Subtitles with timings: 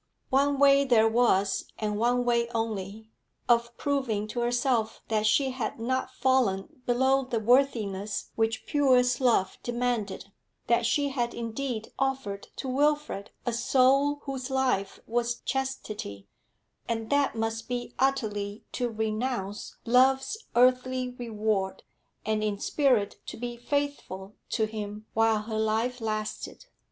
[0.31, 3.11] One way there was, and one way only,
[3.47, 9.59] of proving to herself that she had not fallen below the worthiness which purest love
[9.61, 10.31] demanded,
[10.65, 16.27] that she had indeed offered to Wilfrid a soul whose life was chastity
[16.89, 21.83] and that must be utterly to renounce love's earthly reward,
[22.25, 26.65] and in spirit to be faithful to him while her life lasted.